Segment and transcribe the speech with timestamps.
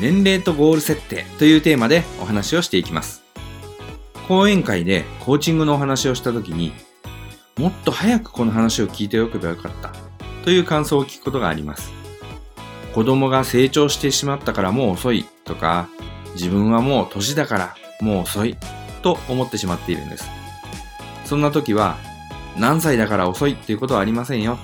[0.00, 3.22] 年齢とゴール設定というテーマでお話をしていきます。
[4.28, 6.72] 講演会でコーチングのお話をした時に
[7.58, 9.92] もっと早くこの話を聞いておけばよかった
[10.44, 11.92] という感想を聞くことがあります。
[12.94, 15.88] 子供が成長してしまったからもう遅いとか
[16.34, 18.56] 自分はもう年だからもう遅い
[19.02, 20.26] と思ってしまっているんです。
[21.24, 21.96] そんな時は
[22.56, 24.58] 何歳だから遅いっていうことはありませんよ。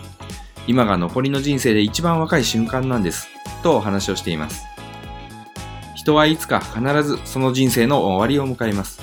[0.67, 3.29] 今が残りの人生で一番若い瞬間なんです。
[3.63, 4.68] とお話をしています。
[6.09, 9.03] 人はいつか必ずその人生の終わりを迎えます。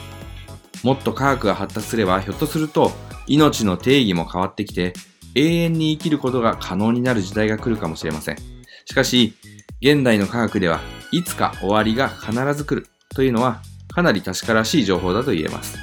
[0.84, 2.92] もっと科学が発達すればひょっとすると
[3.28, 4.94] 命の定義も変わってきて
[5.36, 8.38] 永遠に生きることが可能になる時代が来るかもしれません。
[8.86, 9.36] しかし
[9.82, 10.80] 現代の科学では
[11.12, 13.62] いつか終わりが必ず来るというのは
[13.94, 15.78] かなり確からしい情報だと言えます。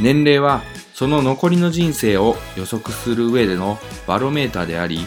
[0.00, 0.62] 年齢は
[0.94, 5.04] その残りの人生を予測する上でのバロメーターであり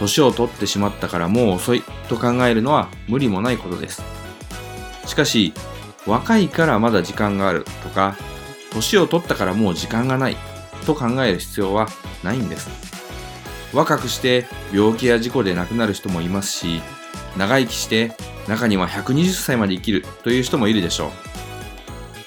[0.00, 4.02] 年を取ってしまったからもう遅いと考えるのは無理もないことです。
[5.10, 5.52] しかし
[6.06, 8.16] 若いからまだ時間があるとか
[8.72, 10.36] 年を取ったからもう時間がない
[10.86, 11.88] と考える必要は
[12.22, 12.70] ないんです。
[13.74, 16.80] 若くして病気や事故で亡くなる人もいますし
[17.36, 18.12] 長生きして
[18.46, 21.10] 中には120歳まで生きるという人もいるでしょう。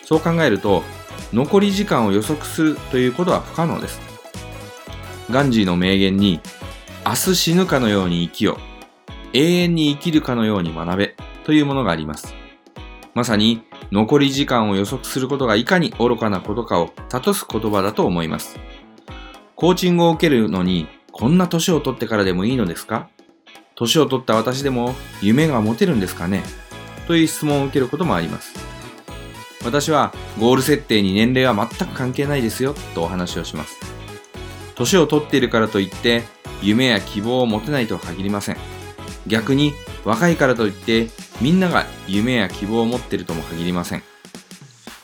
[0.05, 0.83] そう考えると
[1.31, 4.01] 残り時間を予測するということは不可能です。
[5.31, 6.41] ガンジーの名言に
[7.05, 8.57] 明日死ぬかのように生きよ
[9.31, 12.42] 永遠に生きるかのように学べというものがあります。
[13.13, 18.59] まさに残り時間を予測することがいかに愚かなことかを諭す言葉だと思います
[19.55, 23.07] コーチングを受けるのにこんな年を取ってからでもいいのですか？
[23.75, 26.43] 年を取った私でも夢が持てるんですかね？
[27.07, 28.53] という質問を受けることもあります。
[29.63, 33.77] 私はゴール設定に年齢は全く関係ないですよとお話をします。
[34.75, 36.23] 年を取っているからといって
[36.63, 38.57] 夢や希望を持てないとは限りません。
[39.27, 41.09] 逆に若いからといって
[41.41, 44.03] みんなが夢や希望を持っているとも限りません。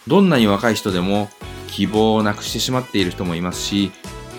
[0.07, 1.29] どんなに若い人でも
[1.67, 3.91] 希望をなくしてしまっている人もいますし、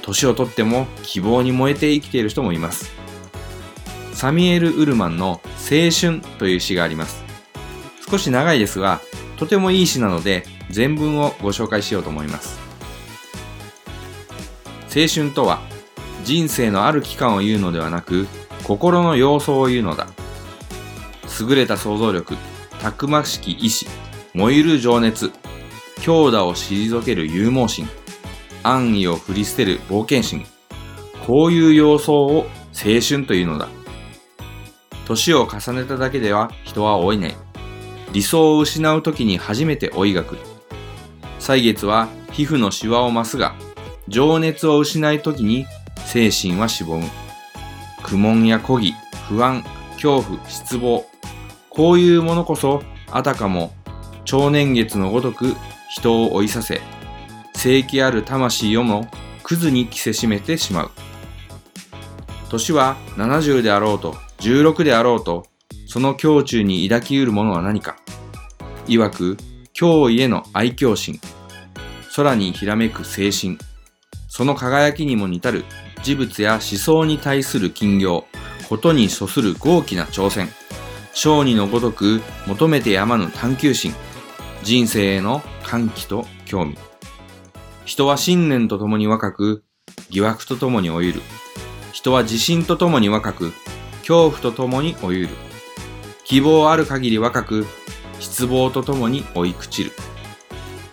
[0.02, 2.92] 年をとっても希望に燃えて生きている人もいます。
[4.12, 7.22] サミエル・ウルマンの青春という詩があります。
[8.10, 9.00] 少し長いですが、
[9.36, 12.58] とてもいい詩なので全文をご紹介しようと思います。
[14.94, 15.60] 青春とは
[16.24, 18.26] 人生のある期間を言うのではなく
[18.64, 20.08] 心の様相を言うのだ。
[21.40, 22.36] 優れた想像力、
[22.80, 23.86] たくましき意志、
[24.34, 25.30] 燃ゆる情熱、
[26.00, 27.88] 強打を退ける勇猛心、
[28.62, 30.44] 安易を振り捨てる冒険心。
[31.26, 33.68] こういう様相を青春というのだ。
[35.06, 37.36] 年を重ねただけでは人は老いない。
[38.12, 40.38] 理想を失う時に初めて老いが来る。
[41.38, 43.54] 歳月は皮膚のシワを増すが、
[44.08, 45.66] 情熱を失う時に
[46.06, 47.08] 精神はしぼむ。
[48.02, 48.94] 苦悶や孤疑、
[49.28, 49.64] 不安、
[49.94, 51.09] 恐怖、失望。
[51.70, 53.72] こういうものこそ、あたかも
[54.24, 55.54] 超年月のごとく
[55.88, 56.80] 人を追いさせ、
[57.54, 59.08] 正気ある魂をも
[59.42, 60.90] クズに着せしめてしまう。
[62.48, 65.46] 年は70であろうと、16であろうと、
[65.86, 67.96] その胸中に抱きうるものは何か。
[68.86, 69.36] 曰く、
[69.74, 71.20] 脅威への愛嬌心。
[72.16, 73.56] 空にひらめく精神。
[74.28, 75.64] その輝きにも似たる
[76.02, 78.24] 事物や思想に対する金行。
[78.68, 80.48] ことに処する豪気な挑戦。
[81.12, 83.94] 小児のごとく求めてやまぬ探求心。
[84.62, 86.76] 人生への歓喜と興味。
[87.84, 89.64] 人は信念とともに若く、
[90.10, 91.20] 疑惑とともに老いる。
[91.92, 93.52] 人は自信とともに若く、
[94.00, 95.28] 恐怖とともに老いる。
[96.24, 97.66] 希望ある限り若く、
[98.20, 99.92] 失望とともに追い朽ちる。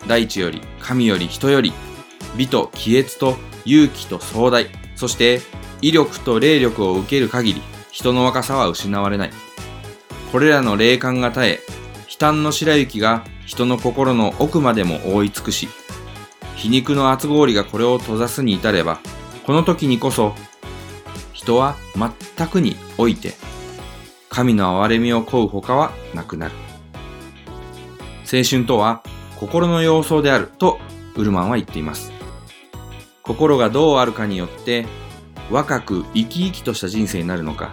[0.07, 1.73] 大地より、神より、人より、
[2.37, 5.41] 美と気悦と勇気と壮大、そして
[5.81, 9.31] 威力と霊力を受ける限り、人の若さは失われない。
[10.31, 11.59] これらの霊感が絶え、
[12.09, 15.69] 悲嘆の白雪が人の心の奥までも覆い尽くし、
[16.55, 18.99] 皮肉の厚氷がこれを閉ざすに至れば、
[19.45, 20.33] この時にこそ、
[21.31, 23.35] 人は全くにおいて、
[24.29, 26.55] 神の憐れみを請う他はなくなる。
[28.31, 29.03] 青春とは、
[29.39, 30.79] 心の様相であると、
[31.15, 32.11] ウルマンは言っています。
[33.23, 34.85] 心がどうあるかによって、
[35.49, 37.71] 若く生き生きとした人生になるのか、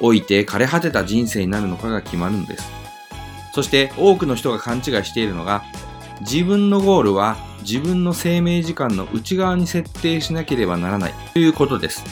[0.00, 2.70] 老いて枯れ果てた人生になるのかが決まるんです。
[3.52, 5.64] そして多くの人が勘違いしているのが、
[6.20, 12.04] 自分のゴールは自分の生命時間の内側に設定しなければならないということです。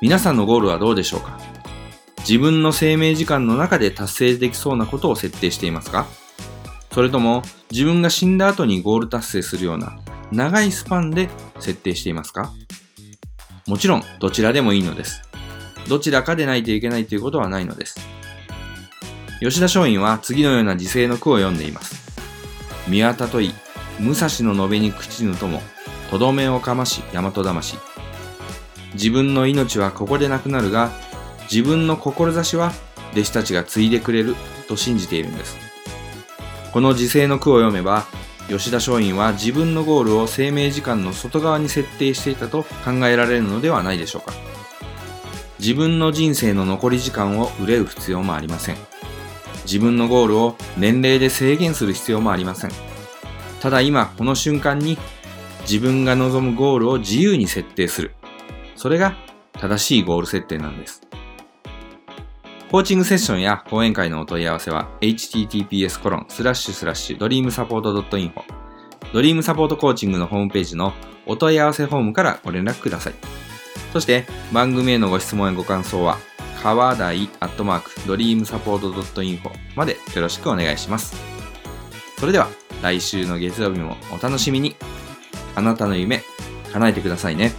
[0.00, 1.38] 皆さんのゴールはどうでしょうか？
[2.18, 6.06] 自分の生命時間の中で達成できそうなことを設定していますか？
[6.92, 9.98] それとも自分が死んだ後にゴール達成するような
[10.32, 11.28] 長いスパンで
[11.60, 12.52] 設定していますか？
[13.66, 15.22] もちろんどちらでもいいのです。
[15.88, 17.98] どちらかでないといけないということはないのです。
[19.40, 22.06] 吉田松陰は次のような時世の句を読んでいます。
[22.88, 23.52] 宮田とい、
[24.00, 25.62] 武蔵の延べに口ぬとも、
[26.10, 27.76] とどめをかまし大和魂。
[28.94, 30.90] 自分の命はここでなくなるが、
[31.50, 32.72] 自分の志は
[33.12, 34.34] 弟子たちが継いでくれる
[34.68, 35.56] と信じているんです。
[36.72, 38.06] この時世の句を読めば、
[38.48, 44.55] 吉田松陰は自分のゴールを生命時間の外側に設定していたと考えられるのではないでしょうか。
[45.58, 48.76] 自分の人生の残り時間を憂う必要もありません。
[49.64, 52.70] 自分のゴールを年齢で制限する必要もありません。
[53.60, 54.98] ただ今この瞬間に
[55.62, 58.14] 自分が望むゴールを自由に設定する。
[58.76, 59.16] それが
[59.52, 61.02] 正しいゴール設定なんです。
[62.70, 68.42] コーチングセッションや講演会のお問い合わせは https コロンスラッシュスラッシュドリームサポート .info
[69.12, 70.92] ドリームサポートコーチングのホームページの
[71.26, 73.45] お問い合わせフォームからご連絡ください。
[73.96, 76.18] そして番組へのご質問やご感想は
[76.62, 81.16] 川台アットマークドリームサポートドットインフォまでよろしくお願いします。
[82.18, 82.50] それでは
[82.82, 84.76] 来週の月曜日もお楽しみに。
[85.54, 86.20] あなたの夢
[86.74, 87.52] 叶えてくださいね。